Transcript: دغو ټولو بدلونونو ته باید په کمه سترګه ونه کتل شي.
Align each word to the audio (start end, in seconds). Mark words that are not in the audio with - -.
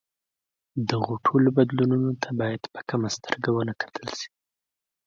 دغو 0.89 1.13
ټولو 1.25 1.47
بدلونونو 1.57 2.11
ته 2.23 2.29
باید 2.39 2.61
په 2.73 2.79
کمه 2.89 3.09
سترګه 3.17 3.49
ونه 3.51 3.73
کتل 3.81 4.07
شي. 4.19 4.29